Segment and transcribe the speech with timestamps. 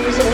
[0.00, 0.33] music.